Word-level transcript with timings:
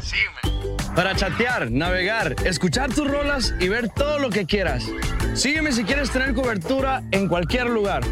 Sígueme. 0.00 0.94
Para 0.96 1.14
chatear, 1.14 1.70
navegar, 1.70 2.34
escuchar 2.44 2.92
tus 2.92 3.08
rolas 3.08 3.54
y 3.60 3.68
ver 3.68 3.88
todo 3.88 4.18
lo 4.18 4.30
que 4.30 4.46
quieras. 4.46 4.84
Sígueme 5.34 5.70
si 5.70 5.84
quieres 5.84 6.10
tener 6.10 6.34
cobertura 6.34 7.04
en 7.12 7.28
cualquier 7.28 7.70
lugar. 7.70 8.02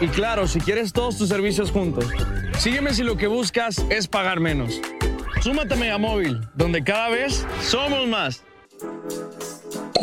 Y 0.00 0.08
claro, 0.08 0.46
si 0.46 0.60
quieres 0.60 0.94
todos 0.94 1.18
tus 1.18 1.28
servicios 1.28 1.70
juntos. 1.70 2.06
Sígueme 2.58 2.94
si 2.94 3.02
lo 3.02 3.16
que 3.16 3.26
buscas 3.26 3.84
es 3.90 4.08
pagar 4.08 4.40
menos. 4.40 4.80
Súmate 5.42 5.74
a 5.74 5.76
Megamóvil, 5.76 6.40
donde 6.54 6.82
cada 6.82 7.10
vez 7.10 7.46
somos 7.60 8.08
más. 8.08 8.42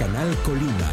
Canal 0.00 0.34
Colima. 0.44 0.90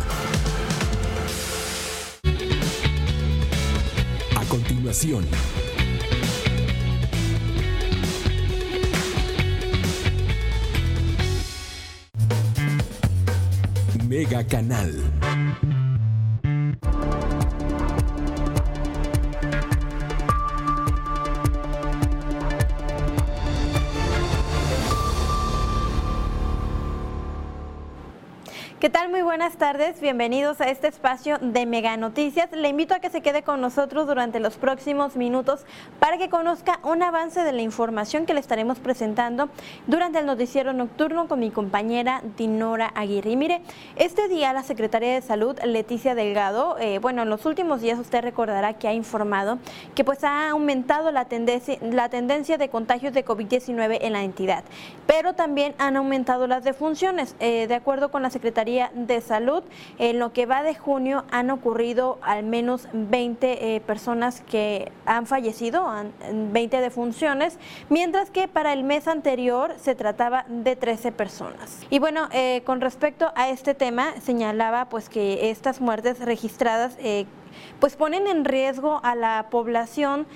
A 4.36 4.44
continuación. 4.50 5.26
Mega 14.10 14.46
Canal. 14.46 15.17
Buenas 29.48 29.60
tardes. 29.60 30.02
Bienvenidos 30.02 30.60
a 30.60 30.66
este 30.66 30.90
espacio 30.90 31.38
de 31.40 31.66
Mega 31.66 31.96
Noticias. 31.96 32.52
Le 32.52 32.68
invito 32.68 32.94
a 32.94 33.00
que 33.00 33.10
se 33.10 33.22
quede 33.22 33.44
con 33.44 33.62
nosotros 33.62 34.06
durante 34.06 34.42
los 34.42 34.58
próximos 34.58 35.16
minutos 35.16 35.66
para 36.02 36.18
que 36.18 36.28
conozca 36.28 36.82
un 36.84 37.02
avance 37.02 37.42
de 37.42 37.54
la 37.54 37.62
información 37.62 38.26
que 38.26 38.34
le 38.34 38.42
estaremos 38.42 38.80
presentando 38.80 39.48
durante 39.86 40.20
el 40.20 40.26
noticiero 40.26 40.74
nocturno 40.74 41.30
con 41.30 41.40
mi 41.40 41.50
compañera 41.50 42.22
Dinora 42.36 42.92
Aguirre. 42.94 43.32
Y 43.32 43.38
mire, 43.38 43.62
este 43.96 44.28
día 44.28 44.52
la 44.52 44.64
Secretaría 44.64 45.14
de 45.14 45.22
Salud, 45.22 45.58
Leticia 45.64 46.14
Delgado, 46.14 46.78
eh, 46.78 47.00
bueno, 47.00 47.22
en 47.22 47.30
los 47.30 47.46
últimos 47.46 47.80
días 47.80 48.00
usted 48.00 48.22
recordará 48.24 48.74
que 48.74 48.90
ha 48.90 48.94
informado 48.94 49.60
que 49.96 50.04
pues 50.04 50.26
ha 50.26 50.50
aumentado 50.50 51.10
la 51.14 51.24
tendencia, 51.24 51.78
la 51.82 52.10
tendencia 52.10 52.58
de 52.58 52.68
contagios 52.68 53.14
de 53.14 53.24
COVID-19 53.24 54.00
en 54.02 54.12
la 54.12 54.24
entidad, 54.24 54.66
pero 55.06 55.36
también 55.36 55.74
han 55.78 55.96
aumentado 55.96 56.48
las 56.48 56.66
defunciones. 56.66 57.38
Eh, 57.40 57.68
de 57.68 57.76
acuerdo 57.76 58.12
con 58.12 58.22
la 58.24 58.30
Secretaría 58.30 58.92
de 58.94 59.22
Salud. 59.22 59.37
En 60.00 60.20
lo 60.20 60.34
que 60.34 60.46
va 60.46 60.64
de 60.64 60.76
junio 60.76 61.24
han 61.32 61.50
ocurrido 61.52 62.18
al 62.22 62.44
menos 62.44 62.88
20 62.94 63.76
eh, 63.76 63.82
personas 63.82 64.42
que 64.42 64.92
han 65.06 65.28
fallecido, 65.28 65.88
20 66.32 66.82
defunciones, 66.82 67.58
mientras 67.90 68.32
que 68.32 68.48
para 68.48 68.74
el 68.74 68.84
mes 68.84 69.08
anterior 69.08 69.76
se 69.78 69.96
trataba 69.96 70.46
de 70.48 70.76
13 70.76 71.12
personas. 71.12 71.80
Y 71.90 72.00
bueno, 72.00 72.30
eh, 72.32 72.62
con 72.66 72.82
respecto 72.82 73.32
a 73.36 73.50
este 73.50 73.74
tema, 73.74 74.14
señalaba 74.22 74.86
pues 74.86 75.10
que 75.10 75.52
estas 75.52 75.82
muertes 75.82 76.20
registradas 76.20 76.96
eh, 77.00 77.26
pues 77.80 77.96
ponen 77.96 78.28
en 78.28 78.46
riesgo 78.46 79.00
a 79.04 79.16
la 79.16 79.48
población 79.50 80.28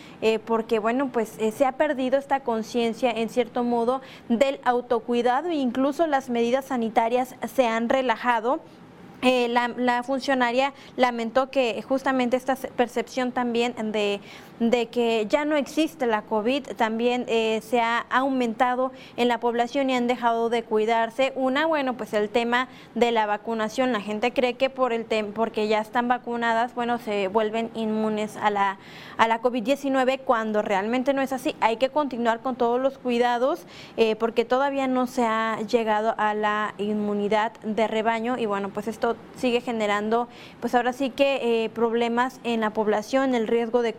porque 0.46 0.80
bueno 0.80 1.10
pues 1.12 1.30
se 1.30 1.66
ha 1.66 1.74
perdido 1.74 2.18
esta 2.18 2.40
conciencia 2.40 3.12
en 3.12 3.30
cierto 3.30 3.64
modo 3.64 4.02
del 4.28 4.60
autocuidado 4.64 5.50
e 5.50 5.56
incluso 5.56 6.08
las 6.08 6.30
medidas 6.30 6.66
sanitarias 6.66 7.36
se 7.54 7.68
han 7.68 7.90
relajado 7.90 8.60
eh, 9.22 9.48
la, 9.50 10.04
funcionaria 10.04 10.74
lamentó 10.98 11.52
que 11.52 11.82
justamente 11.82 12.38
esta 12.38 12.56
percepción 12.56 13.32
también 13.32 13.76
de, 13.92 14.20
de 14.62 14.88
que 14.88 15.26
ya 15.28 15.44
no 15.44 15.56
existe 15.56 16.06
la 16.06 16.22
COVID 16.22 16.64
también 16.78 17.26
eh, 17.28 17.62
se 17.64 17.82
ha 17.82 18.06
aumentado 18.12 18.92
en 19.18 19.28
la 19.28 19.40
población 19.40 19.90
y 19.90 19.96
han 19.96 20.06
dejado 20.06 20.50
de 20.50 20.64
cuidarse. 20.64 21.34
Una, 21.36 21.66
bueno, 21.66 21.98
pues 21.98 22.14
el 22.14 22.30
tema 22.30 22.68
de 22.94 23.12
la 23.12 23.26
vacunación. 23.26 23.92
La 23.92 24.02
gente 24.02 24.32
cree 24.34 24.54
que 24.54 24.70
por 24.70 24.94
el 24.94 25.06
porque 25.34 25.68
ya 25.68 25.80
están 25.80 26.08
vacunadas, 26.08 26.76
bueno, 26.76 27.00
se 27.00 27.28
vuelven 27.28 27.72
inmunes 27.74 28.38
a 28.38 28.50
la, 28.50 28.78
a 29.18 29.28
la 29.28 29.42
COVID-19 29.42 30.20
cuando 30.24 30.62
realmente 30.62 31.14
no 31.14 31.22
es 31.22 31.34
así. 31.34 31.56
Hay 31.60 31.78
que 31.78 31.90
continuar 31.90 32.42
con 32.42 32.56
todos 32.56 32.80
los 32.80 32.98
cuidados 32.98 33.66
eh, 33.98 34.16
porque 34.16 34.46
todavía 34.46 34.88
no 34.88 35.08
se 35.08 35.26
ha 35.26 35.60
llegado 35.68 36.14
a 36.18 36.34
la 36.34 36.76
inmunidad 36.78 37.54
de 37.64 37.88
rebaño 37.88 38.38
y 38.38 38.46
bueno, 38.46 38.70
pues 38.70 38.88
esto 38.88 39.16
sigue 39.36 39.60
generando, 39.60 40.28
pues 40.60 40.76
ahora 40.76 40.94
sí 40.94 41.10
que 41.10 41.64
eh, 41.64 41.70
problemas 41.70 42.40
en 42.44 42.62
la 42.62 42.70
población, 42.70 43.34
el 43.34 43.48
riesgo 43.48 43.82
de 43.82 43.94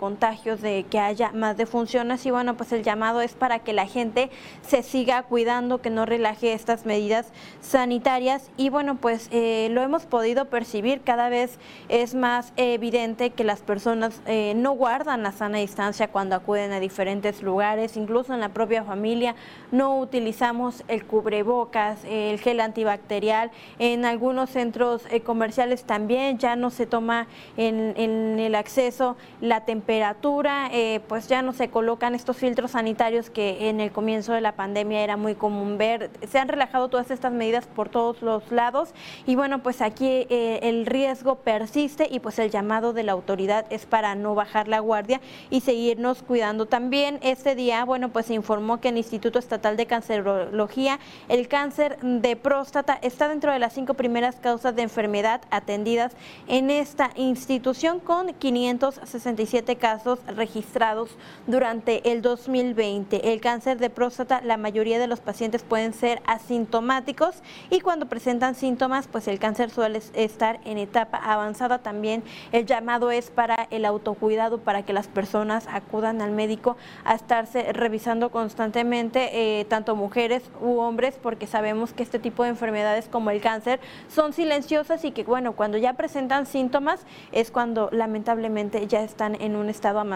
de 0.60 0.84
que 0.84 0.98
haya 0.98 1.32
más 1.32 1.56
defunciones 1.56 2.26
y 2.26 2.30
bueno, 2.30 2.56
pues 2.56 2.72
el 2.72 2.82
llamado 2.82 3.20
es 3.20 3.32
para 3.32 3.60
que 3.60 3.72
la 3.72 3.86
gente 3.86 4.30
se 4.62 4.82
siga 4.82 5.22
cuidando, 5.22 5.80
que 5.80 5.90
no 5.90 6.04
relaje 6.04 6.52
estas 6.52 6.84
medidas 6.84 7.28
sanitarias. 7.60 8.50
Y 8.56 8.68
bueno, 8.68 8.96
pues 8.96 9.28
eh, 9.30 9.68
lo 9.70 9.82
hemos 9.82 10.04
podido 10.04 10.46
percibir, 10.46 11.00
cada 11.02 11.28
vez 11.28 11.58
es 11.88 12.14
más 12.14 12.52
evidente 12.56 13.30
que 13.30 13.44
las 13.44 13.60
personas 13.60 14.20
eh, 14.26 14.52
no 14.56 14.72
guardan 14.72 15.22
la 15.22 15.32
sana 15.32 15.58
distancia 15.58 16.08
cuando 16.08 16.36
acuden 16.36 16.72
a 16.72 16.80
diferentes 16.80 17.42
lugares, 17.42 17.96
incluso 17.96 18.34
en 18.34 18.40
la 18.40 18.50
propia 18.50 18.84
familia, 18.84 19.34
no 19.70 19.98
utilizamos 19.98 20.84
el 20.88 21.06
cubrebocas, 21.06 22.00
el 22.04 22.38
gel 22.38 22.60
antibacterial, 22.60 23.50
en 23.78 24.04
algunos 24.04 24.50
centros 24.50 25.02
eh, 25.10 25.20
comerciales 25.20 25.84
también 25.84 26.38
ya 26.38 26.56
no 26.56 26.70
se 26.70 26.86
toma 26.86 27.26
en, 27.56 27.92
el 28.38 28.54
acceso 28.54 29.16
la 29.40 29.64
temperatura, 29.64 30.41
eh, 30.46 31.00
pues 31.08 31.28
ya 31.28 31.42
no 31.42 31.52
se 31.52 31.68
colocan 31.68 32.14
estos 32.14 32.36
filtros 32.38 32.70
sanitarios 32.70 33.28
que 33.28 33.68
en 33.68 33.80
el 33.80 33.92
comienzo 33.92 34.32
de 34.32 34.40
la 34.40 34.52
pandemia 34.52 35.02
era 35.02 35.16
muy 35.16 35.34
común 35.34 35.76
ver. 35.76 36.10
Se 36.30 36.38
han 36.38 36.48
relajado 36.48 36.88
todas 36.88 37.10
estas 37.10 37.32
medidas 37.32 37.66
por 37.66 37.90
todos 37.90 38.22
los 38.22 38.50
lados 38.50 38.94
y 39.26 39.36
bueno, 39.36 39.62
pues 39.62 39.82
aquí 39.82 40.26
eh, 40.30 40.60
el 40.62 40.86
riesgo 40.86 41.36
persiste 41.36 42.08
y 42.10 42.20
pues 42.20 42.38
el 42.38 42.50
llamado 42.50 42.92
de 42.92 43.02
la 43.02 43.12
autoridad 43.12 43.66
es 43.70 43.84
para 43.84 44.14
no 44.14 44.34
bajar 44.34 44.68
la 44.68 44.80
guardia 44.80 45.20
y 45.50 45.60
seguirnos 45.60 46.22
cuidando. 46.22 46.66
También 46.66 47.18
este 47.22 47.54
día, 47.54 47.84
bueno, 47.84 48.08
pues 48.08 48.26
se 48.26 48.34
informó 48.34 48.80
que 48.80 48.88
el 48.88 48.96
Instituto 48.96 49.38
Estatal 49.38 49.76
de 49.76 49.86
Cancerología, 49.86 50.98
el 51.28 51.48
cáncer 51.48 51.98
de 52.00 52.36
próstata 52.36 52.98
está 53.02 53.28
dentro 53.28 53.52
de 53.52 53.58
las 53.58 53.74
cinco 53.74 53.94
primeras 53.94 54.36
causas 54.36 54.74
de 54.74 54.82
enfermedad 54.82 55.02
enfermedad 55.02 55.40
atendidas 55.50 56.12
en 56.46 56.70
esta 56.70 57.10
institución 57.16 57.98
con 57.98 58.34
567 58.34 59.74
casos 59.76 60.20
registrados 60.36 61.10
durante 61.46 62.12
el 62.12 62.22
2020. 62.22 63.32
El 63.32 63.40
cáncer 63.40 63.78
de 63.78 63.90
próstata, 63.90 64.40
la 64.42 64.56
mayoría 64.56 64.98
de 64.98 65.06
los 65.06 65.20
pacientes 65.20 65.62
pueden 65.62 65.92
ser 65.92 66.22
asintomáticos 66.26 67.42
y 67.70 67.80
cuando 67.80 68.06
presentan 68.06 68.54
síntomas, 68.54 69.08
pues 69.08 69.28
el 69.28 69.38
cáncer 69.38 69.70
suele 69.70 70.00
estar 70.14 70.60
en 70.64 70.78
etapa 70.78 71.18
avanzada. 71.18 71.78
También 71.78 72.22
el 72.52 72.66
llamado 72.66 73.10
es 73.10 73.30
para 73.30 73.66
el 73.70 73.84
autocuidado, 73.84 74.58
para 74.58 74.82
que 74.82 74.92
las 74.92 75.08
personas 75.08 75.66
acudan 75.68 76.20
al 76.20 76.30
médico 76.30 76.76
a 77.04 77.14
estarse 77.14 77.72
revisando 77.72 78.30
constantemente, 78.30 79.60
eh, 79.60 79.64
tanto 79.64 79.96
mujeres 79.96 80.42
u 80.60 80.78
hombres, 80.78 81.18
porque 81.22 81.46
sabemos 81.46 81.92
que 81.92 82.02
este 82.02 82.18
tipo 82.18 82.44
de 82.44 82.50
enfermedades 82.50 83.08
como 83.08 83.30
el 83.30 83.40
cáncer 83.40 83.80
son 84.08 84.32
silenciosas 84.32 85.04
y 85.04 85.10
que, 85.10 85.24
bueno, 85.24 85.52
cuando 85.54 85.78
ya 85.78 85.94
presentan 85.94 86.46
síntomas 86.46 87.00
es 87.32 87.50
cuando 87.50 87.88
lamentablemente 87.92 88.86
ya 88.86 89.02
están 89.02 89.40
en 89.40 89.56
un 89.56 89.68
estado 89.68 89.98
avanzado 89.98 90.11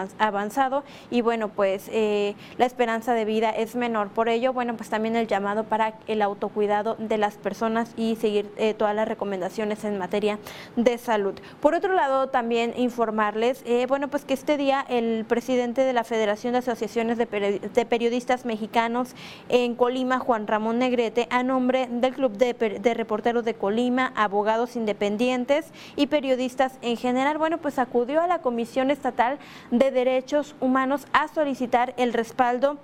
y, 1.09 1.21
bueno, 1.21 1.49
pues 1.49 1.89
eh, 1.91 2.35
la 2.57 2.65
esperanza 2.65 3.13
de 3.13 3.25
vida 3.25 3.49
es 3.49 3.75
menor. 3.75 4.09
Por 4.09 4.29
ello, 4.29 4.53
bueno, 4.53 4.75
pues 4.75 4.89
también 4.89 5.15
el 5.15 5.27
llamado 5.27 5.65
para 5.65 5.95
el 6.07 6.21
autocuidado 6.21 6.95
de 6.99 7.17
las 7.17 7.35
personas 7.35 7.93
y 7.97 8.15
seguir 8.15 8.49
eh, 8.57 8.73
todas 8.73 8.95
las 8.95 9.07
recomendaciones 9.07 9.83
en 9.83 9.97
materia 9.97 10.39
de 10.75 10.97
salud. 10.97 11.35
Por 11.59 11.75
otro 11.75 11.93
lado, 11.93 12.29
también 12.29 12.73
informarles, 12.77 13.61
eh, 13.65 13.85
bueno, 13.87 14.07
pues 14.07 14.25
que 14.25 14.33
este 14.33 14.57
día 14.57 14.85
el 14.87 15.25
presidente 15.27 15.81
de 15.81 15.93
la 15.93 16.03
Federación 16.03 16.53
de 16.53 16.59
Asociaciones 16.59 17.17
de, 17.17 17.27
Periodistas 17.27 18.45
Mexicanos 18.45 19.15
en 19.49 19.75
Colima, 19.75 20.19
Juan 20.19 20.47
Ramón 20.47 20.79
Negrete, 20.79 21.27
a 21.29 21.43
nombre 21.43 21.87
del 21.89 22.13
Club 22.13 22.37
de, 22.37 22.53
de 22.53 22.93
Reporteros 22.93 23.43
de 23.43 23.53
Colima, 23.53 24.13
abogado 24.15 24.37
abogados 24.37 24.75
independientes 24.75 25.65
y 25.95 26.07
periodistas 26.07 26.77
en 26.81 26.95
general, 26.95 27.37
bueno, 27.39 27.57
pues 27.57 27.79
acudió 27.79 28.21
a 28.21 28.27
la 28.27 28.39
Comisión 28.39 28.91
Estatal 28.91 29.39
de 29.71 29.86
Derechos 29.91 30.55
Humanos 30.59 31.07
a 31.13 31.27
solicitar 31.27 31.93
el 31.97 32.13
respaldo 32.13 32.77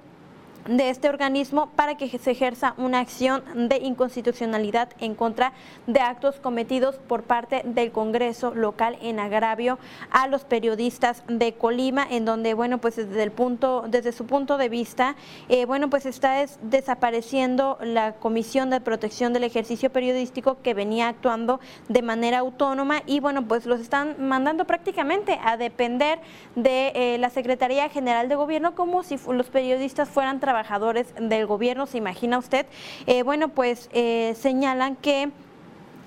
de 0.65 0.89
este 0.89 1.09
organismo 1.09 1.69
para 1.75 1.95
que 1.95 2.07
se 2.17 2.31
ejerza 2.31 2.73
una 2.77 2.99
acción 2.99 3.43
de 3.67 3.77
inconstitucionalidad 3.77 4.89
en 4.99 5.15
contra 5.15 5.53
de 5.87 5.99
actos 5.99 6.35
cometidos 6.39 6.95
por 6.95 7.23
parte 7.23 7.61
del 7.65 7.91
Congreso 7.91 8.53
local 8.55 8.97
en 9.01 9.19
agravio 9.19 9.77
a 10.11 10.27
los 10.27 10.43
periodistas 10.45 11.23
de 11.27 11.53
Colima, 11.53 12.07
en 12.09 12.25
donde, 12.25 12.53
bueno, 12.53 12.77
pues 12.77 12.95
desde 12.95 13.23
el 13.23 13.31
punto, 13.31 13.85
desde 13.87 14.11
su 14.11 14.25
punto 14.25 14.57
de 14.57 14.69
vista, 14.69 15.15
eh, 15.49 15.65
bueno, 15.65 15.89
pues 15.89 16.05
está 16.05 16.45
desapareciendo 16.61 17.77
la 17.81 18.13
Comisión 18.13 18.69
de 18.69 18.81
Protección 18.81 19.33
del 19.33 19.43
Ejercicio 19.43 19.89
Periodístico 19.89 20.57
que 20.61 20.73
venía 20.73 21.09
actuando 21.09 21.59
de 21.89 22.01
manera 22.01 22.39
autónoma 22.39 23.01
y, 23.05 23.19
bueno, 23.19 23.45
pues 23.47 23.65
los 23.65 23.79
están 23.79 24.15
mandando 24.19 24.65
prácticamente 24.65 25.39
a 25.43 25.57
depender 25.57 26.19
de 26.55 26.91
eh, 26.95 27.17
la 27.17 27.29
Secretaría 27.29 27.89
General 27.89 28.29
de 28.29 28.35
Gobierno 28.35 28.75
como 28.75 29.03
si 29.03 29.17
los 29.27 29.49
periodistas 29.49 30.09
fueran 30.09 30.39
trabajadores 30.39 30.52
trabajadores 30.53 31.07
del 31.19 31.47
gobierno, 31.47 31.87
se 31.87 31.97
imagina 31.97 32.37
usted, 32.37 32.67
eh, 33.07 33.23
bueno, 33.23 33.49
pues 33.49 33.89
eh, 33.91 34.35
señalan 34.39 34.95
que 34.95 35.31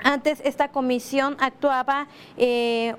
antes 0.04 0.40
esta 0.44 0.69
comisión 0.69 1.37
actuaba 1.40 2.06
eh, 2.37 2.94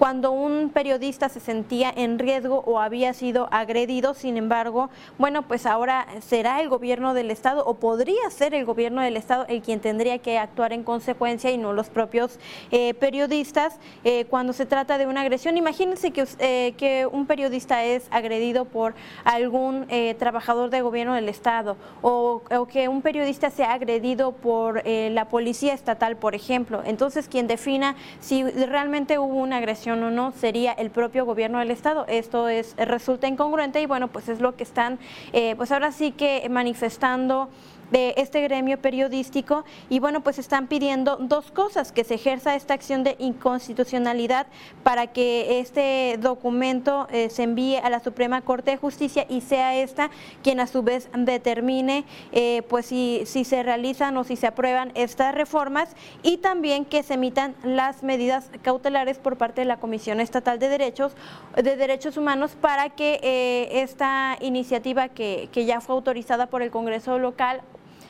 cuando 0.00 0.32
un 0.32 0.70
periodista 0.70 1.28
se 1.28 1.40
sentía 1.40 1.92
en 1.94 2.18
riesgo 2.18 2.64
o 2.64 2.80
había 2.80 3.12
sido 3.12 3.48
agredido. 3.50 4.14
Sin 4.14 4.38
embargo, 4.38 4.88
bueno, 5.18 5.42
pues 5.42 5.66
ahora 5.66 6.06
será 6.22 6.62
el 6.62 6.70
gobierno 6.70 7.12
del 7.12 7.30
Estado 7.30 7.66
o 7.66 7.74
podría 7.74 8.30
ser 8.30 8.54
el 8.54 8.64
gobierno 8.64 9.02
del 9.02 9.18
Estado 9.18 9.44
el 9.48 9.60
quien 9.60 9.78
tendría 9.80 10.16
que 10.16 10.38
actuar 10.38 10.72
en 10.72 10.84
consecuencia 10.84 11.50
y 11.50 11.58
no 11.58 11.74
los 11.74 11.90
propios 11.90 12.38
eh, 12.70 12.94
periodistas 12.94 13.78
eh, 14.02 14.24
cuando 14.30 14.54
se 14.54 14.64
trata 14.64 14.96
de 14.96 15.06
una 15.06 15.20
agresión. 15.20 15.58
Imagínense 15.58 16.12
que, 16.12 16.26
eh, 16.38 16.72
que 16.78 17.04
un 17.04 17.26
periodista 17.26 17.84
es 17.84 18.08
agredido 18.10 18.64
por 18.64 18.94
algún 19.24 19.86
trabajador 20.18 20.70
de 20.70 20.80
gobierno 20.80 21.14
del 21.14 21.28
Estado 21.28 21.76
o, 22.00 22.40
que 22.72 22.88
un 22.88 23.02
periodista 23.02 23.50
sea 23.50 23.74
agredido 23.74 24.32
por 24.32 24.82
la 24.86 25.26
policía 25.26 25.74
estatal, 25.74 26.16
por 26.16 26.34
ejemplo. 26.34 26.80
Entonces, 26.86 27.28
quien 27.28 27.46
defina 27.46 27.96
si 28.20 28.44
realmente 28.44 29.18
hubo 29.18 29.34
una 29.34 29.58
agresión 29.58 29.89
o 29.92 30.10
no 30.10 30.32
sería 30.32 30.72
el 30.72 30.90
propio 30.90 31.24
gobierno 31.24 31.58
del 31.58 31.70
estado. 31.70 32.04
Esto 32.08 32.48
es 32.48 32.74
resulta 32.76 33.28
incongruente 33.28 33.80
y 33.80 33.86
bueno, 33.86 34.08
pues 34.08 34.28
es 34.28 34.40
lo 34.40 34.56
que 34.56 34.62
están, 34.62 34.98
eh, 35.32 35.54
pues 35.56 35.72
ahora 35.72 35.92
sí 35.92 36.12
que 36.12 36.48
manifestando 36.48 37.48
de 37.90 38.14
este 38.16 38.40
gremio 38.42 38.78
periodístico 38.78 39.64
y 39.88 39.98
bueno, 39.98 40.22
pues 40.22 40.38
están 40.38 40.66
pidiendo 40.66 41.16
dos 41.16 41.50
cosas, 41.50 41.92
que 41.92 42.04
se 42.04 42.14
ejerza 42.14 42.54
esta 42.54 42.74
acción 42.74 43.04
de 43.04 43.16
inconstitucionalidad 43.18 44.46
para 44.82 45.08
que 45.08 45.60
este 45.60 46.16
documento 46.20 47.06
eh, 47.10 47.30
se 47.30 47.44
envíe 47.44 47.76
a 47.76 47.90
la 47.90 48.00
Suprema 48.00 48.42
Corte 48.42 48.72
de 48.72 48.76
Justicia 48.76 49.26
y 49.28 49.40
sea 49.40 49.76
esta 49.76 50.10
quien 50.42 50.60
a 50.60 50.66
su 50.66 50.82
vez 50.82 51.08
determine 51.16 52.04
eh, 52.32 52.62
pues 52.68 52.86
si, 52.86 53.22
si 53.26 53.44
se 53.44 53.62
realizan 53.62 54.16
o 54.16 54.24
si 54.24 54.36
se 54.36 54.46
aprueban 54.46 54.92
estas 54.94 55.34
reformas 55.34 55.94
y 56.22 56.38
también 56.38 56.84
que 56.84 57.02
se 57.02 57.14
emitan 57.14 57.54
las 57.62 58.02
medidas 58.02 58.50
cautelares 58.62 59.18
por 59.18 59.36
parte 59.36 59.62
de 59.62 59.66
la 59.66 59.78
Comisión 59.78 60.20
Estatal 60.20 60.58
de 60.58 60.68
Derechos 60.68 61.12
de 61.56 61.76
Derechos 61.76 62.16
Humanos 62.16 62.56
para 62.60 62.90
que 62.90 63.20
eh, 63.22 63.82
esta 63.82 64.36
iniciativa 64.40 65.08
que, 65.08 65.48
que 65.52 65.64
ya 65.64 65.80
fue 65.80 65.94
autorizada 65.94 66.46
por 66.46 66.62
el 66.62 66.70
Congreso 66.70 67.18
local 67.18 67.62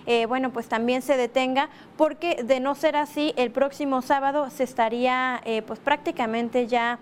eh, 0.07 0.27
bueno, 0.27 0.51
pues 0.51 0.69
también 0.69 1.03
se 1.03 1.17
detenga, 1.17 1.69
porque 1.97 2.43
de 2.43 2.61
no 2.61 2.75
ser 2.75 2.97
así, 2.97 3.33
el 3.37 3.51
próximo 3.51 4.03
sábado 4.03 4.51
se 4.51 4.65
estaría 4.65 5.41
eh, 5.45 5.63
pues 5.63 5.79
prácticamente 5.79 6.67
ya 6.67 6.99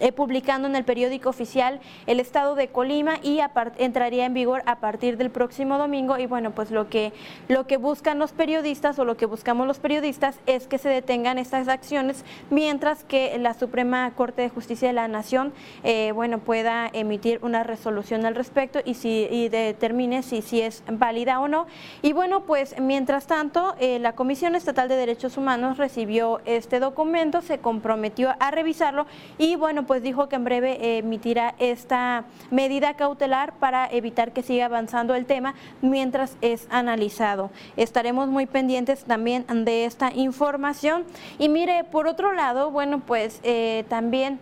eh, 0.00 0.12
publicando 0.12 0.66
en 0.66 0.76
el 0.76 0.84
periódico 0.84 1.28
oficial 1.28 1.80
el 2.06 2.20
estado 2.20 2.54
de 2.54 2.68
Colima 2.68 3.18
y 3.22 3.40
entraría 3.78 4.26
en 4.26 4.34
vigor 4.34 4.62
a 4.66 4.76
partir 4.76 5.16
del 5.16 5.30
próximo 5.30 5.78
domingo. 5.78 6.18
Y 6.18 6.26
bueno 6.26 6.52
pues 6.52 6.70
lo 6.70 6.88
que 6.88 7.12
lo 7.48 7.66
que 7.66 7.76
buscan 7.76 8.18
los 8.18 8.32
periodistas 8.32 8.98
o 8.98 9.04
lo 9.04 9.16
que 9.16 9.26
buscamos 9.26 9.66
los 9.66 9.78
periodistas 9.78 10.38
es 10.46 10.66
que 10.66 10.78
se 10.78 10.88
detengan 10.88 11.38
estas 11.38 11.68
acciones 11.68 12.24
mientras 12.50 13.04
que 13.04 13.38
la 13.38 13.54
Suprema 13.54 14.10
Corte 14.14 14.42
de 14.42 14.48
Justicia 14.48 14.88
de 14.88 14.94
la 14.94 15.08
Nación 15.08 15.52
eh, 15.84 16.12
bueno 16.14 16.38
pueda 16.38 16.88
emitir 16.92 17.38
una 17.42 17.62
resolución 17.62 18.26
al 18.26 18.34
respecto 18.34 18.80
y 18.84 18.94
si 18.94 19.48
determine 19.48 20.22
si 20.22 20.42
si 20.42 20.60
es 20.60 20.82
válida 20.90 21.40
o 21.40 21.48
no. 21.48 21.66
Y 22.02 22.12
bueno 22.12 22.40
pues 22.40 22.80
mientras 22.80 23.26
tanto 23.26 23.74
eh, 23.78 23.98
la 23.98 24.14
Comisión 24.14 24.54
Estatal 24.54 24.88
de 24.88 24.96
Derechos 24.96 25.36
Humanos 25.36 25.78
recibió 25.78 26.40
este 26.44 26.80
documento 26.80 27.42
se 27.42 27.58
comprometió 27.58 28.34
a 28.38 28.50
revisarlo 28.50 29.06
y 29.38 29.56
bueno 29.56 29.86
pues 29.90 30.04
dijo 30.04 30.28
que 30.28 30.36
en 30.36 30.44
breve 30.44 30.78
eh, 30.80 30.98
emitirá 30.98 31.56
esta 31.58 32.22
medida 32.52 32.94
cautelar 32.94 33.54
para 33.54 33.88
evitar 33.90 34.30
que 34.30 34.44
siga 34.44 34.66
avanzando 34.66 35.16
el 35.16 35.26
tema 35.26 35.56
mientras 35.82 36.36
es 36.42 36.68
analizado. 36.70 37.50
Estaremos 37.76 38.28
muy 38.28 38.46
pendientes 38.46 39.02
también 39.02 39.44
de 39.64 39.86
esta 39.86 40.12
información. 40.14 41.06
Y 41.40 41.48
mire, 41.48 41.82
por 41.82 42.06
otro 42.06 42.32
lado, 42.34 42.70
bueno, 42.70 43.00
pues 43.00 43.40
eh, 43.42 43.84
también 43.88 44.38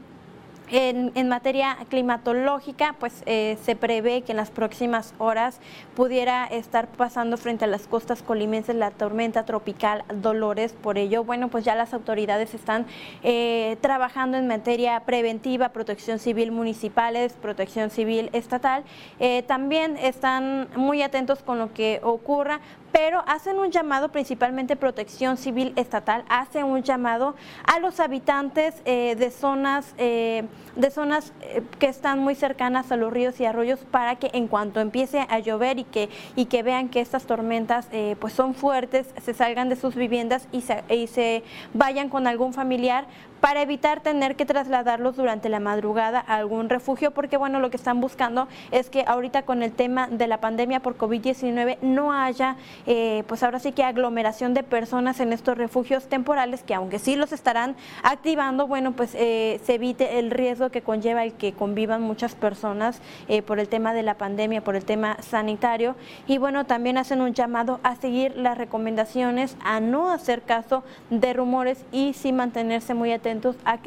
en, 0.70 1.28
materia 1.28 1.76
climatológica, 1.88 2.94
pues 2.98 3.22
eh, 3.26 3.58
se 3.62 3.76
prevé 3.76 4.22
que 4.22 4.32
en 4.32 4.36
las 4.36 4.50
próximas 4.50 5.14
horas 5.18 5.60
pudiera 5.94 6.46
estar 6.46 6.88
pasando 6.88 7.36
frente 7.36 7.64
a 7.64 7.68
las 7.68 7.86
costas 7.86 8.22
colimenses 8.22 8.74
la 8.74 8.90
tormenta 8.90 9.44
tropical 9.44 10.04
Dolores. 10.14 10.72
Por 10.72 10.98
ello, 10.98 11.24
bueno, 11.24 11.48
pues 11.48 11.64
ya 11.64 11.74
las 11.74 11.94
autoridades 11.94 12.54
están 12.54 12.86
eh, 13.22 13.76
trabajando 13.80 14.36
en 14.36 14.46
materia 14.46 15.00
preventiva, 15.00 15.70
protección 15.70 16.18
civil 16.18 16.52
municipales, 16.52 17.34
protección 17.34 17.90
civil 17.90 18.30
estatal. 18.32 18.84
Eh, 19.20 19.42
también 19.42 19.96
están 19.96 20.68
muy 20.76 21.02
atentos 21.02 21.42
con 21.42 21.58
lo 21.58 21.72
que 21.72 22.00
ocurra 22.02 22.60
pero 22.93 23.23
hacen 23.26 23.58
un 23.58 23.70
llamado, 23.70 24.11
principalmente 24.11 24.76
Protección 24.76 25.37
Civil 25.37 25.73
Estatal, 25.76 26.25
hace 26.29 26.64
un 26.64 26.82
llamado 26.82 27.35
a 27.64 27.79
los 27.81 28.00
habitantes 28.00 28.75
eh, 28.85 29.14
de 29.19 29.31
zonas, 29.31 29.94
eh, 29.99 30.44
de 30.76 30.90
zonas 30.90 31.32
eh, 31.43 31.62
que 31.79 31.87
están 31.87 32.19
muy 32.20 32.35
cercanas 32.35 32.90
a 32.93 32.96
los 32.96 33.12
ríos 33.12 33.38
y 33.40 33.44
arroyos 33.44 33.81
para 33.90 34.17
que 34.17 34.31
en 34.32 34.49
cuanto 34.49 34.81
empiece 34.81 35.26
a 35.29 35.38
llover 35.38 35.79
y 35.79 35.85
que, 35.85 36.08
y 36.37 36.46
que 36.46 36.62
vean 36.62 36.88
que 36.88 37.00
estas 37.00 37.25
tormentas 37.25 37.88
pues 38.20 38.32
son 38.32 38.55
fuertes, 38.55 39.06
se 39.23 39.35
salgan 39.35 39.69
de 39.69 39.76
sus 39.76 39.94
viviendas 39.94 40.49
y 40.52 40.62
se, 40.62 40.82
y 40.88 41.06
se 41.06 41.43
vayan 41.75 42.08
con 42.08 42.26
algún 42.26 42.52
familiar 42.52 43.06
para 43.40 43.62
evitar 43.62 44.00
tener 44.00 44.37
que 44.37 44.46
trasladarlos 44.46 45.17
durante 45.17 45.49
la 45.49 45.61
madrugada 45.61 46.25
a 46.26 46.37
algún 46.37 46.69
refugio, 46.69 47.12
porque 47.12 47.37
bueno, 47.37 47.61
lo 47.61 47.70
que 47.70 47.76
están 47.76 48.00
buscando 48.00 48.49
es 48.70 48.90
que 48.90 49.04
ahorita 49.07 49.42
con 49.42 49.62
el 49.62 49.73
tema 49.73 50.09
de 50.09 50.26
la 50.26 50.40
pandemia 50.40 50.80
por 50.80 50.97
COVID-19 50.97 51.78
no 51.83 52.12
haya, 52.12 52.57
eh, 52.87 53.23
pues 53.26 53.42
ahora 53.42 53.59
sí 53.59 53.73
que 53.73 53.85
aglomeración 53.85 54.54
de 54.54 54.62
personas 54.62 55.21
en 55.21 55.33
estos 55.33 55.57
refugios 55.57 56.09
temporales, 56.09 56.62
que 56.62 56.75
aunque 56.75 56.99
sí 56.99 57.16
los 57.16 57.33
estarán 57.33 57.76
activando, 58.02 58.66
bueno, 58.66 58.92
pues 58.92 59.14
eh, 59.14 59.61
se 59.64 59.75
evite 59.75 60.18
el 60.18 60.30
riesgo 60.30 60.71
que 60.71 60.83
conlleva 60.83 61.25
el 61.25 61.35
que 61.35 61.52
convivan 61.52 62.02
muchas 62.02 62.35
personas 62.35 63.00
eh, 63.28 63.42
por 63.42 63.61
el 63.61 63.68
tema 63.68 63.92
de 63.95 64.02
la 64.02 64.14
pandemia, 64.14 64.62
por 64.62 64.76
el 64.76 64.85
tema 64.85 65.16
sanitario. 65.21 65.95
Y 66.26 66.38
bueno, 66.38 66.66
también 66.66 66.99
hacen 66.99 67.21
un 67.21 67.35
llamado 67.35 67.80
a 67.83 67.97
seguir 67.97 68.37
las 68.37 68.59
recomendaciones, 68.59 69.57
a 69.62 69.80
no 69.80 70.11
hacer 70.11 70.42
caso 70.42 70.83
de 71.11 71.33
rumores 71.33 71.85
y 71.92 72.14
sí 72.14 72.33
mantenerse 72.33 72.95
muy 72.95 73.12
atentos 73.12 73.27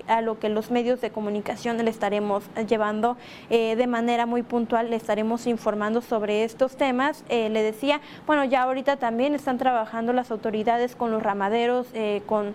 a, 0.08 0.22
lo 0.22 0.40
que 0.40 0.50
los 0.50 0.72
medios 0.72 1.02
de 1.02 1.10
comunicación 1.10 1.78
le 1.78 1.90
estaremos 1.90 2.44
llevando 2.68 3.18
eh, 3.50 3.76
de 3.76 3.88
manera 3.88 4.26
muy 4.26 4.44
puntual, 4.44 4.90
le 4.90 4.96
estaremos 4.96 5.48
informando 5.48 6.02
sobre 6.02 6.44
estos 6.44 6.76
temas. 6.76 7.24
Eh, 7.30 7.50
le 7.50 7.64
decía, 7.64 8.02
bueno, 8.28 8.44
ya 8.46 8.64
ahorita 8.64 8.98
también 8.98 9.34
están 9.34 9.58
trabajando 9.58 10.14
las 10.14 10.32
autoridades 10.32 10.96
con 10.96 11.12
los 11.12 11.24
ramaderos, 11.24 11.88
eh, 11.94 12.22
con 12.26 12.54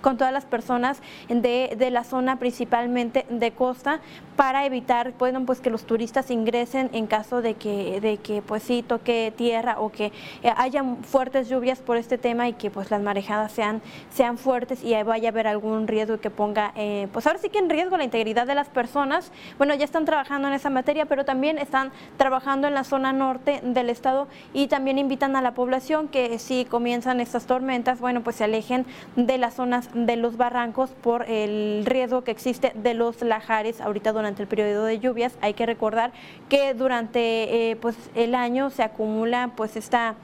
con 0.00 0.16
todas 0.16 0.32
las 0.32 0.44
personas 0.44 1.00
de, 1.28 1.74
de, 1.76 1.90
la 1.90 2.04
zona 2.04 2.38
principalmente 2.38 3.26
de 3.28 3.52
costa 3.52 4.00
para 4.36 4.66
evitar 4.66 5.14
bueno, 5.18 5.44
pues 5.46 5.60
que 5.60 5.70
los 5.70 5.84
turistas 5.84 6.30
ingresen 6.30 6.90
en 6.92 7.06
caso 7.06 7.42
de 7.42 7.54
que, 7.54 8.00
de 8.00 8.18
que 8.18 8.42
pues 8.42 8.62
sí 8.62 8.82
toque 8.82 9.32
tierra 9.36 9.80
o 9.80 9.90
que 9.90 10.12
eh, 10.42 10.52
haya 10.56 10.84
fuertes 11.02 11.48
lluvias 11.48 11.80
por 11.80 11.96
este 11.96 12.18
tema 12.18 12.48
y 12.48 12.52
que 12.52 12.70
pues 12.70 12.90
las 12.90 13.00
marejadas 13.00 13.52
sean, 13.52 13.80
sean 14.10 14.38
fuertes 14.38 14.84
y 14.84 14.94
vaya 15.02 15.28
a 15.28 15.32
haber 15.32 15.46
algún 15.46 15.88
riesgo 15.88 16.18
que 16.18 16.30
ponga, 16.30 16.72
eh, 16.76 17.08
pues 17.12 17.26
ahora 17.26 17.38
sí 17.38 17.48
que 17.48 17.58
en 17.58 17.70
riesgo 17.70 17.96
la 17.96 18.04
integridad 18.04 18.46
de 18.46 18.54
las 18.54 18.68
personas. 18.68 19.32
Bueno, 19.58 19.74
ya 19.74 19.84
están 19.84 20.04
trabajando 20.04 20.48
en 20.48 20.54
esa 20.54 20.70
materia, 20.70 21.06
pero 21.06 21.24
también 21.24 21.58
están 21.58 21.92
trabajando 22.16 22.68
en 22.68 22.74
la 22.74 22.84
zona 22.84 23.12
norte 23.12 23.60
del 23.62 23.90
estado 23.90 24.28
y 24.52 24.68
también 24.68 24.98
invitan 24.98 25.36
a 25.36 25.42
la 25.42 25.54
población 25.54 26.08
que 26.08 26.38
si 26.38 26.64
comienzan 26.64 27.20
estas 27.20 27.46
tormentas, 27.46 28.00
bueno, 28.00 28.22
pues 28.22 28.36
se 28.36 28.44
alejen 28.44 28.86
de 29.16 29.38
las 29.38 29.54
zonas 29.54 29.85
de 29.94 30.16
los 30.16 30.36
barrancos 30.36 30.90
por 30.90 31.28
el 31.28 31.84
riesgo 31.86 32.22
que 32.22 32.30
existe 32.30 32.72
de 32.74 32.94
los 32.94 33.22
lajares 33.22 33.80
ahorita 33.80 34.12
durante 34.12 34.42
el 34.42 34.48
periodo 34.48 34.84
de 34.84 34.98
lluvias. 34.98 35.36
Hay 35.40 35.54
que 35.54 35.66
recordar 35.66 36.12
que 36.48 36.74
durante 36.74 37.70
eh, 37.70 37.76
pues 37.76 37.96
el 38.14 38.34
año 38.34 38.70
se 38.70 38.82
acumula 38.82 39.52
pues 39.56 39.76
esta 39.76 40.14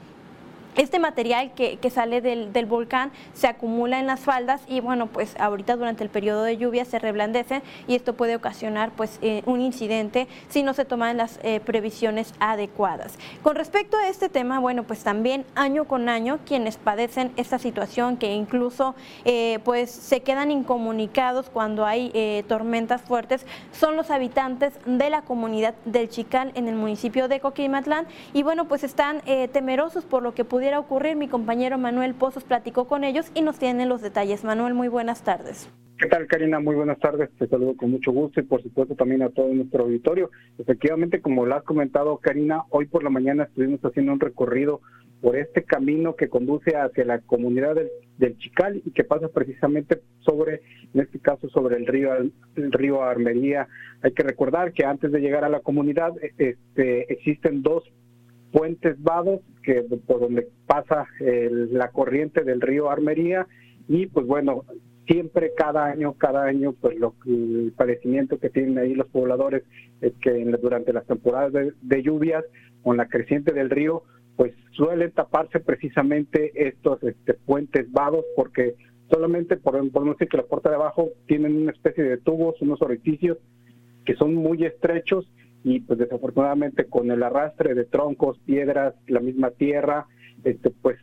este 0.75 0.99
material 0.99 1.51
que, 1.53 1.77
sale 1.89 2.21
del, 2.21 2.65
volcán 2.65 3.11
se 3.33 3.47
acumula 3.47 3.99
en 3.99 4.07
las 4.07 4.21
faldas 4.21 4.61
y 4.67 4.79
bueno, 4.79 5.07
pues 5.07 5.35
ahorita 5.39 5.75
durante 5.75 6.03
el 6.03 6.09
periodo 6.09 6.43
de 6.43 6.57
lluvia 6.57 6.85
se 6.85 6.97
reblandecen 6.97 7.61
y 7.87 7.95
esto 7.95 8.13
puede 8.13 8.35
ocasionar 8.35 8.91
pues 8.91 9.19
eh, 9.21 9.43
un 9.45 9.61
incidente 9.61 10.27
si 10.49 10.63
no 10.63 10.73
se 10.73 10.85
toman 10.85 11.17
las 11.17 11.39
eh, 11.43 11.59
previsiones 11.59 12.33
adecuadas. 12.39 13.19
Con 13.43 13.55
respecto 13.55 13.97
a 13.97 14.07
este 14.07 14.29
tema, 14.29 14.59
bueno, 14.59 14.83
pues 14.83 15.03
también 15.03 15.45
año 15.55 15.85
con 15.85 16.09
año 16.09 16.39
quienes 16.45 16.77
padecen 16.77 17.31
esta 17.37 17.59
situación 17.59 18.17
que 18.17 18.33
incluso 18.33 18.95
eh, 19.25 19.59
pues 19.63 19.91
se 19.91 20.21
quedan 20.21 20.49
incomunicados 20.51 21.49
cuando 21.49 21.85
hay 21.85 22.43
tormentas 22.47 23.01
fuertes 23.01 23.45
son 23.71 23.95
los 23.95 24.09
habitantes 24.09 24.73
de 24.85 25.09
la 25.09 25.21
comunidad 25.21 25.75
del 25.85 26.09
Chical 26.09 26.51
en 26.55 26.67
el 26.67 26.75
municipio 26.75 27.27
de 27.27 27.39
Coquimatlán 27.39 28.07
y 28.33 28.43
bueno, 28.43 28.67
pues 28.67 28.83
están 28.83 29.21
temerosos 29.51 30.05
por 30.05 30.23
lo 30.23 30.33
que 30.33 30.45
pudieron 30.45 30.62
pudiera 30.63 30.79
ocurrir. 30.79 31.17
Mi 31.17 31.27
compañero 31.27 31.77
Manuel 31.77 32.13
Pozos 32.13 32.45
platicó 32.45 32.87
con 32.87 33.03
ellos 33.03 33.29
y 33.35 33.41
nos 33.41 33.59
tiene 33.59 33.85
los 33.85 34.01
detalles. 34.01 34.45
Manuel, 34.45 34.73
muy 34.73 34.87
buenas 34.87 35.21
tardes. 35.21 35.69
¿Qué 35.97 36.07
tal, 36.07 36.25
Karina? 36.25 36.61
Muy 36.61 36.73
buenas 36.73 36.99
tardes. 36.99 37.29
Te 37.37 37.47
saludo 37.47 37.75
con 37.75 37.91
mucho 37.91 38.13
gusto 38.13 38.39
y, 38.39 38.43
por 38.43 38.63
supuesto, 38.63 38.95
también 38.95 39.23
a 39.23 39.29
todo 39.29 39.53
nuestro 39.53 39.83
auditorio. 39.83 40.31
Efectivamente, 40.57 41.19
como 41.19 41.45
lo 41.45 41.53
has 41.53 41.63
comentado, 41.63 42.15
Karina, 42.15 42.63
hoy 42.69 42.85
por 42.85 43.03
la 43.03 43.09
mañana 43.09 43.43
estuvimos 43.43 43.81
haciendo 43.81 44.13
un 44.13 44.21
recorrido 44.21 44.79
por 45.19 45.35
este 45.35 45.63
camino 45.63 46.15
que 46.15 46.29
conduce 46.29 46.77
hacia 46.77 47.03
la 47.03 47.19
comunidad 47.19 47.75
del, 47.75 48.37
Chical 48.37 48.81
y 48.85 48.91
que 48.91 49.03
pasa 49.03 49.27
precisamente 49.27 49.99
sobre, 50.21 50.61
en 50.93 51.01
este 51.01 51.19
caso, 51.19 51.49
sobre 51.49 51.75
el 51.75 51.85
río, 51.87 52.13
el 52.15 52.71
río 52.71 53.03
Armería. 53.03 53.67
Hay 54.01 54.13
que 54.13 54.23
recordar 54.23 54.71
que 54.71 54.85
antes 54.85 55.11
de 55.11 55.19
llegar 55.19 55.43
a 55.43 55.49
la 55.49 55.59
comunidad 55.59 56.13
este, 56.37 57.11
existen 57.11 57.63
dos 57.63 57.83
puentes 58.53 59.01
vados 59.01 59.41
que 59.63 59.81
por 60.05 60.21
donde 60.21 60.47
pasa 60.67 61.07
la 61.19 61.89
corriente 61.89 62.43
del 62.43 62.61
río 62.61 62.89
Armería 62.89 63.47
y 63.87 64.05
pues 64.05 64.27
bueno 64.27 64.63
siempre 65.07 65.53
cada 65.57 65.85
año 65.85 66.13
cada 66.13 66.45
año 66.45 66.73
pues 66.79 66.97
lo 66.99 67.15
el 67.25 67.73
padecimiento 67.75 68.37
que 68.37 68.51
tienen 68.51 68.77
ahí 68.77 68.93
los 68.93 69.07
pobladores 69.07 69.63
es 70.01 70.13
que 70.21 70.31
durante 70.61 70.93
las 70.93 71.05
temporadas 71.07 71.51
de, 71.81 72.03
lluvias 72.03 72.45
con 72.83 72.95
la 72.95 73.07
creciente 73.07 73.53
del 73.53 73.71
río 73.71 74.03
pues 74.35 74.53
suelen 74.73 75.11
taparse 75.11 75.59
precisamente 75.59 76.51
estos 76.67 77.01
este, 77.03 77.33
puentes 77.33 77.91
vados 77.91 78.23
porque 78.35 78.75
solamente 79.09 79.57
por, 79.57 79.91
por 79.91 80.05
no 80.05 80.11
decir 80.11 80.27
que 80.27 80.37
la 80.37 80.43
puerta 80.43 80.69
de 80.69 80.75
abajo 80.75 81.09
tienen 81.25 81.55
una 81.55 81.71
especie 81.71 82.03
de 82.03 82.17
tubos 82.17 82.61
unos 82.61 82.83
orificios 82.83 83.39
que 84.05 84.13
son 84.15 84.35
muy 84.35 84.63
estrechos 84.63 85.27
y 85.63 85.79
pues 85.81 85.99
desafortunadamente 85.99 86.85
con 86.85 87.09
el 87.11 87.23
arrastre 87.23 87.73
de 87.73 87.85
troncos, 87.85 88.37
piedras, 88.45 88.93
la 89.07 89.19
misma 89.19 89.51
tierra, 89.51 90.07
este 90.43 90.69
pues 90.69 90.97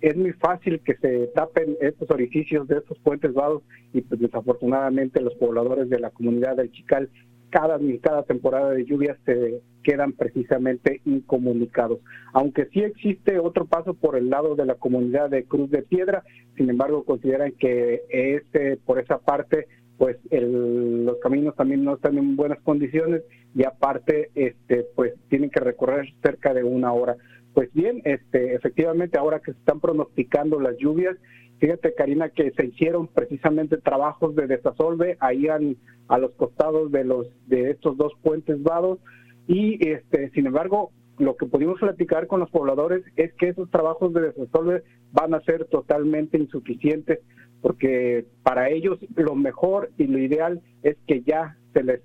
es 0.00 0.16
muy 0.16 0.32
fácil 0.32 0.80
que 0.80 0.96
se 0.96 1.28
tapen 1.28 1.76
estos 1.80 2.10
orificios 2.10 2.66
de 2.66 2.78
estos 2.78 2.98
puentes 2.98 3.32
vados 3.32 3.62
y 3.92 4.02
pues 4.02 4.20
desafortunadamente 4.20 5.20
los 5.20 5.34
pobladores 5.34 5.88
de 5.88 6.00
la 6.00 6.10
comunidad 6.10 6.56
del 6.56 6.72
Chical 6.72 7.08
cada, 7.52 7.78
cada 8.00 8.22
temporada 8.24 8.70
de 8.70 8.84
lluvias 8.84 9.16
se 9.26 9.60
quedan 9.84 10.12
precisamente 10.12 11.02
incomunicados. 11.04 12.00
Aunque 12.32 12.66
sí 12.72 12.80
existe 12.80 13.38
otro 13.38 13.66
paso 13.66 13.94
por 13.94 14.16
el 14.16 14.30
lado 14.30 14.56
de 14.56 14.64
la 14.64 14.76
comunidad 14.76 15.28
de 15.28 15.44
Cruz 15.44 15.70
de 15.70 15.82
Piedra, 15.82 16.24
sin 16.56 16.70
embargo 16.70 17.04
consideran 17.04 17.52
que 17.52 18.02
este, 18.08 18.78
por 18.78 18.98
esa 18.98 19.18
parte 19.18 19.66
pues 19.98 20.16
los 20.30 21.18
caminos 21.18 21.54
también 21.54 21.84
no 21.84 21.94
están 21.94 22.18
en 22.18 22.36
buenas 22.36 22.60
condiciones 22.62 23.22
y 23.54 23.64
aparte 23.64 24.30
este 24.34 24.86
pues 24.96 25.14
tienen 25.28 25.50
que 25.50 25.60
recorrer 25.60 26.12
cerca 26.22 26.54
de 26.54 26.64
una 26.64 26.92
hora. 26.92 27.16
Pues 27.54 27.72
bien, 27.72 28.00
este 28.04 28.54
efectivamente 28.54 29.18
ahora 29.18 29.40
que 29.40 29.52
se 29.52 29.58
están 29.58 29.80
pronosticando 29.80 30.58
las 30.58 30.76
lluvias, 30.78 31.16
fíjate 31.58 31.94
Karina 31.94 32.30
que 32.30 32.50
se 32.52 32.66
hicieron 32.66 33.06
precisamente 33.08 33.76
trabajos 33.76 34.34
de 34.34 34.46
desasolve 34.46 35.16
ahí 35.20 35.46
a 35.48 36.18
los 36.18 36.32
costados 36.32 36.90
de 36.90 37.04
los 37.04 37.28
de 37.46 37.70
estos 37.70 37.96
dos 37.96 38.12
puentes 38.22 38.62
vados 38.62 38.98
y 39.46 39.86
este 39.88 40.30
sin 40.30 40.46
embargo 40.46 40.92
lo 41.18 41.36
que 41.36 41.46
pudimos 41.46 41.78
platicar 41.78 42.26
con 42.26 42.40
los 42.40 42.50
pobladores 42.50 43.04
es 43.16 43.32
que 43.34 43.48
esos 43.48 43.70
trabajos 43.70 44.12
de 44.12 44.32
desasolve 44.32 44.82
van 45.12 45.34
a 45.34 45.40
ser 45.42 45.66
totalmente 45.66 46.38
insuficientes 46.38 47.20
porque 47.60 48.26
para 48.42 48.70
ellos 48.70 48.98
lo 49.14 49.34
mejor 49.34 49.90
y 49.96 50.06
lo 50.06 50.18
ideal 50.18 50.60
es 50.82 50.96
que 51.06 51.22
ya 51.22 51.56
se 51.72 51.82
les 51.82 52.00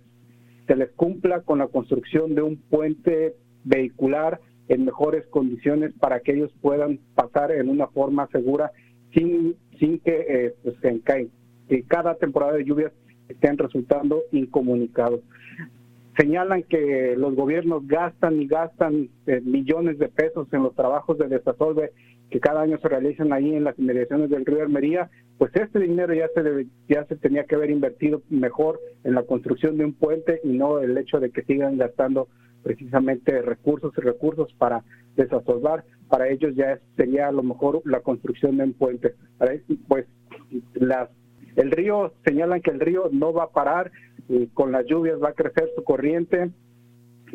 se 0.68 0.76
les 0.76 0.92
cumpla 0.92 1.42
con 1.42 1.60
la 1.60 1.68
construcción 1.68 2.36
de 2.36 2.42
un 2.42 2.58
puente 2.58 3.36
vehicular 3.64 4.42
en 4.68 4.84
mejores 4.84 5.26
condiciones 5.28 5.94
para 5.98 6.20
que 6.20 6.34
ellos 6.34 6.52
puedan 6.62 7.00
pasar 7.16 7.52
en 7.52 7.70
una 7.70 7.88
forma 7.88 8.28
segura 8.32 8.72
sin 9.14 9.56
sin 9.80 10.00
que 10.00 10.26
eh, 10.30 10.56
pues, 10.64 10.76
que 11.70 11.84
cada 11.84 12.16
temporada 12.16 12.54
de 12.54 12.66
lluvias 12.66 12.92
estén 13.30 13.58
resultando 13.58 14.24
incomunicados 14.32 15.22
señalan 16.18 16.64
que 16.64 17.16
los 17.18 17.36
gobiernos 17.36 17.88
gastan 17.88 18.42
y 18.42 18.48
gastan 18.48 19.10
eh, 19.28 19.42
millones 19.42 20.00
de 20.00 20.10
pesos 20.10 20.48
en 20.52 20.64
los 20.64 20.76
trabajos 20.76 21.18
de 21.18 21.28
desasolve 21.28 21.92
que 22.30 22.40
cada 22.40 22.62
año 22.62 22.78
se 22.80 22.90
realizan 22.90 23.32
ahí 23.32 23.54
en 23.54 23.64
las 23.64 23.78
inmediaciones 23.80 24.30
del 24.30 24.46
río 24.46 24.62
Almería, 24.62 25.10
pues 25.38 25.52
este 25.56 25.80
dinero 25.80 26.14
ya 26.14 26.28
se 26.36 26.68
ya 26.90 27.06
se 27.06 27.16
tenía 27.16 27.46
que 27.46 27.56
haber 27.56 27.70
invertido 27.70 28.22
mejor 28.30 28.80
en 29.04 29.16
la 29.16 29.24
construcción 29.24 29.78
de 29.78 29.86
un 29.86 29.94
puente 29.94 30.42
y 30.44 30.50
no 30.50 30.80
el 30.80 30.98
hecho 30.98 31.20
de 31.20 31.30
que 31.30 31.44
sigan 31.44 31.78
gastando 31.78 32.28
precisamente 32.64 33.42
recursos 33.42 33.94
y 33.98 34.02
recursos 34.02 34.54
para 34.58 34.84
desasolvar. 35.16 35.86
Para 36.10 36.28
ellos 36.28 36.54
ya 36.56 36.80
sería 36.98 37.30
a 37.30 37.32
lo 37.32 37.44
mejor 37.44 37.82
la 37.86 38.02
construcción 38.02 38.58
de 38.58 38.66
un 38.66 38.74
puente. 38.74 39.14
Pues 39.88 40.06
las 40.74 41.10
el 41.58 41.72
río 41.72 42.14
señalan 42.24 42.62
que 42.62 42.70
el 42.70 42.80
río 42.80 43.10
no 43.12 43.34
va 43.34 43.46
a 43.46 43.50
parar, 43.50 43.92
y 44.30 44.48
con 44.48 44.72
las 44.72 44.86
lluvias 44.86 45.22
va 45.22 45.30
a 45.30 45.34
crecer 45.34 45.70
su 45.76 45.84
corriente, 45.84 46.52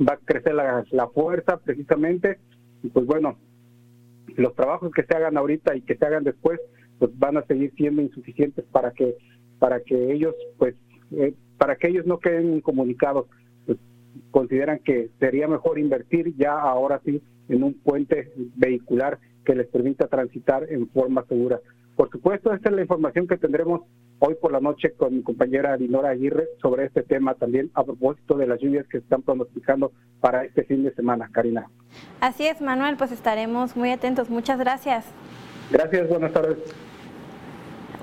va 0.00 0.14
a 0.14 0.18
crecer 0.18 0.54
la, 0.54 0.84
la 0.90 1.08
fuerza 1.08 1.58
precisamente, 1.58 2.38
y 2.82 2.88
pues 2.88 3.06
bueno, 3.06 3.38
los 4.36 4.54
trabajos 4.54 4.92
que 4.92 5.04
se 5.04 5.14
hagan 5.14 5.36
ahorita 5.36 5.76
y 5.76 5.82
que 5.82 5.96
se 5.96 6.04
hagan 6.04 6.24
después, 6.24 6.60
pues 6.98 7.10
van 7.18 7.36
a 7.36 7.46
seguir 7.46 7.72
siendo 7.76 8.02
insuficientes 8.02 8.64
para 8.70 8.92
que 8.92 9.16
para 9.58 9.80
que 9.80 10.12
ellos 10.12 10.34
pues 10.58 10.74
eh, 11.12 11.34
para 11.58 11.76
que 11.76 11.88
ellos 11.88 12.06
no 12.06 12.18
queden 12.18 12.54
incomunicados 12.54 13.26
pues 13.66 13.78
consideran 14.30 14.80
que 14.80 15.10
sería 15.18 15.46
mejor 15.48 15.78
invertir 15.78 16.34
ya 16.36 16.58
ahora 16.58 17.00
sí 17.04 17.22
en 17.48 17.62
un 17.62 17.74
puente 17.74 18.32
vehicular 18.56 19.18
que 19.44 19.54
les 19.54 19.66
permita 19.66 20.06
transitar 20.06 20.66
en 20.70 20.88
forma 20.88 21.24
segura. 21.26 21.60
Por 21.96 22.10
supuesto, 22.10 22.52
esta 22.52 22.70
es 22.70 22.74
la 22.74 22.82
información 22.82 23.26
que 23.26 23.36
tendremos 23.36 23.82
hoy 24.18 24.34
por 24.40 24.52
la 24.52 24.60
noche 24.60 24.92
con 24.92 25.14
mi 25.14 25.22
compañera 25.22 25.76
Dinora 25.76 26.10
Aguirre 26.10 26.48
sobre 26.60 26.86
este 26.86 27.02
tema 27.02 27.34
también 27.34 27.70
a 27.74 27.84
propósito 27.84 28.36
de 28.36 28.46
las 28.46 28.60
lluvias 28.60 28.86
que 28.86 28.98
se 28.98 29.04
están 29.04 29.22
pronosticando 29.22 29.92
para 30.20 30.44
este 30.44 30.64
fin 30.64 30.84
de 30.84 30.94
semana, 30.94 31.28
Karina. 31.32 31.66
Así 32.20 32.46
es, 32.46 32.60
Manuel, 32.60 32.96
pues 32.96 33.12
estaremos 33.12 33.76
muy 33.76 33.90
atentos. 33.90 34.30
Muchas 34.30 34.58
gracias. 34.58 35.06
Gracias, 35.70 36.08
buenas 36.08 36.32
tardes. 36.32 36.58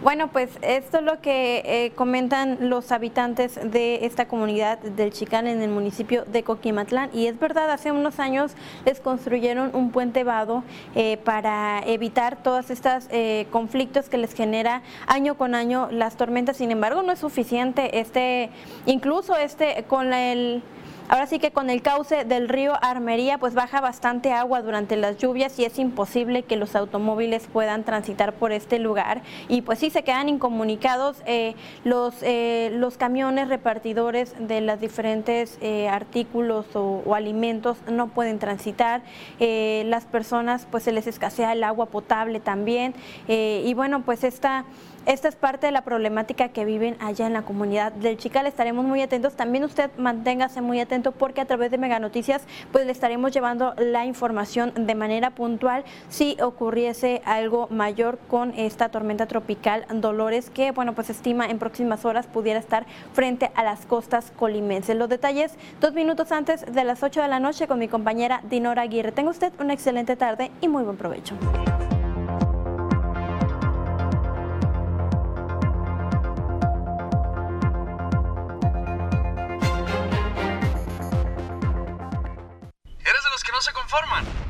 Bueno, 0.01 0.29
pues 0.29 0.49
esto 0.61 0.99
es 0.99 1.03
lo 1.03 1.19
que 1.19 1.61
eh, 1.65 1.91
comentan 1.93 2.69
los 2.69 2.93
habitantes 2.93 3.59
de 3.61 4.05
esta 4.05 4.29
comunidad 4.29 4.79
del 4.79 5.11
Chicán 5.11 5.45
en 5.45 5.61
el 5.61 5.69
municipio 5.69 6.23
de 6.23 6.41
Coquimatlán. 6.41 7.09
Y 7.13 7.27
es 7.27 7.37
verdad, 7.37 7.69
hace 7.69 7.91
unos 7.91 8.17
años 8.17 8.53
les 8.85 9.01
construyeron 9.01 9.71
un 9.75 9.91
puente 9.91 10.23
vado 10.23 10.63
eh, 10.95 11.17
para 11.25 11.81
evitar 11.85 12.41
todos 12.41 12.69
estos 12.69 13.07
eh, 13.11 13.47
conflictos 13.51 14.07
que 14.07 14.17
les 14.17 14.33
genera 14.33 14.83
año 15.05 15.35
con 15.35 15.53
año 15.53 15.89
las 15.91 16.15
tormentas. 16.15 16.55
Sin 16.55 16.71
embargo, 16.71 17.03
no 17.03 17.11
es 17.11 17.19
suficiente 17.19 17.99
este, 17.99 18.51
incluso 18.85 19.35
este 19.35 19.83
con 19.89 20.13
el 20.13 20.63
Ahora 21.09 21.25
sí 21.25 21.39
que 21.39 21.49
con 21.49 21.71
el 21.71 21.81
cauce 21.81 22.23
del 22.23 22.47
río 22.47 22.73
Armería 22.83 23.39
pues 23.39 23.55
baja 23.55 23.81
bastante 23.81 24.31
agua 24.31 24.61
durante 24.61 24.95
las 24.95 25.17
lluvias 25.17 25.57
y 25.57 25.65
es 25.65 25.79
imposible 25.79 26.43
que 26.43 26.55
los 26.55 26.75
automóviles 26.75 27.47
puedan 27.51 27.83
transitar 27.83 28.33
por 28.33 28.51
este 28.51 28.77
lugar. 28.77 29.23
Y 29.47 29.63
pues 29.63 29.79
sí 29.79 29.89
se 29.89 30.03
quedan 30.03 30.29
incomunicados 30.29 31.17
eh, 31.25 31.55
los, 31.83 32.21
eh, 32.21 32.69
los 32.75 32.97
camiones 32.97 33.47
repartidores 33.47 34.35
de 34.39 34.61
los 34.61 34.79
diferentes 34.79 35.57
eh, 35.61 35.89
artículos 35.89 36.67
o, 36.75 37.15
alimentos 37.15 37.77
no 37.91 38.09
pueden 38.09 38.37
transitar, 38.37 39.01
las 39.39 40.05
personas 40.05 40.67
pues 40.69 40.83
se 40.83 40.91
les 40.91 41.07
escasea 41.07 41.53
el 41.53 41.63
agua 41.63 41.87
potable 41.87 42.39
también. 42.39 42.93
Y 43.27 43.73
bueno 43.73 44.03
pues 44.03 44.23
esta 44.23 44.65
Esta 45.05 45.27
es 45.27 45.35
parte 45.35 45.65
de 45.65 45.71
la 45.71 45.83
problemática 45.83 46.49
que 46.49 46.65
viven 46.65 46.95
allá 46.99 47.25
en 47.25 47.33
la 47.33 47.41
comunidad 47.41 47.91
del 47.91 48.17
Chical. 48.17 48.45
Estaremos 48.45 48.85
muy 48.85 49.01
atentos. 49.01 49.33
También 49.33 49.63
usted 49.63 49.89
manténgase 49.97 50.61
muy 50.61 50.79
atento 50.79 51.11
porque 51.11 51.41
a 51.41 51.45
través 51.45 51.71
de 51.71 51.77
Mega 51.77 51.99
Noticias 51.99 52.43
pues 52.71 52.85
le 52.85 52.91
estaremos 52.91 53.31
llevando 53.31 53.73
la 53.77 54.05
información 54.05 54.73
de 54.75 54.95
manera 54.95 55.31
puntual 55.31 55.83
si 56.09 56.37
ocurriese 56.41 57.21
algo 57.25 57.67
mayor 57.69 58.19
con 58.27 58.53
esta 58.55 58.89
tormenta 58.89 59.25
tropical 59.25 59.85
Dolores 59.91 60.49
que 60.49 60.71
bueno 60.71 60.93
pues 60.93 61.09
estima 61.09 61.47
en 61.47 61.59
próximas 61.59 62.05
horas 62.05 62.27
pudiera 62.27 62.59
estar 62.59 62.85
frente 63.13 63.51
a 63.55 63.63
las 63.63 63.85
costas 63.85 64.31
colimenses. 64.37 64.95
Los 64.95 65.09
detalles 65.09 65.53
dos 65.81 65.93
minutos 65.93 66.31
antes 66.31 66.65
de 66.71 66.83
las 66.83 67.03
8 67.03 67.21
de 67.21 67.27
la 67.27 67.39
noche 67.39 67.67
con 67.67 67.79
mi 67.79 67.87
compañera 67.87 68.41
Dinora 68.49 68.83
Aguirre. 68.83 69.11
Tenga 69.11 69.31
usted 69.31 69.51
una 69.59 69.73
excelente 69.73 70.15
tarde 70.15 70.51
y 70.61 70.67
muy 70.67 70.83
buen 70.83 70.97
provecho. 70.97 71.35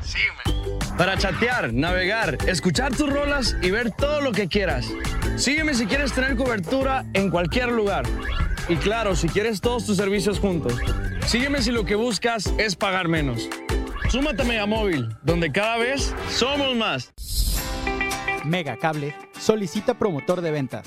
Sígueme. 0.02 0.42
Para 0.98 1.16
chatear, 1.16 1.72
navegar, 1.72 2.36
escuchar 2.46 2.94
tus 2.94 3.10
rolas 3.10 3.56
y 3.62 3.70
ver 3.70 3.90
todo 3.90 4.20
lo 4.20 4.32
que 4.32 4.48
quieras. 4.48 4.86
Sígueme 5.36 5.72
si 5.72 5.86
quieres 5.86 6.12
tener 6.12 6.36
cobertura 6.36 7.06
en 7.14 7.30
cualquier 7.30 7.70
lugar. 7.72 8.04
Y 8.68 8.76
claro, 8.76 9.16
si 9.16 9.28
quieres 9.28 9.60
todos 9.60 9.86
tus 9.86 9.96
servicios 9.96 10.38
juntos. 10.38 10.74
Sígueme 11.26 11.62
si 11.62 11.70
lo 11.70 11.84
que 11.84 11.94
buscas 11.94 12.52
es 12.58 12.76
pagar 12.76 13.08
menos. 13.08 13.48
Súmate 14.10 14.42
a 14.42 14.44
Megamóvil, 14.44 15.08
donde 15.22 15.50
cada 15.50 15.78
vez 15.78 16.14
somos 16.28 16.76
más. 16.76 17.12
Mega 18.44 18.76
Cable 18.76 19.14
solicita 19.38 19.94
promotor 19.94 20.40
de 20.40 20.50
ventas, 20.50 20.86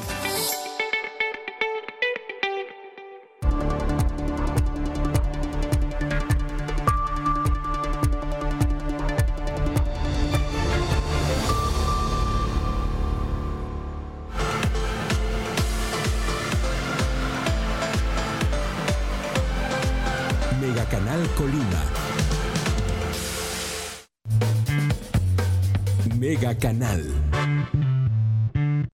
Canal. 26.61 27.30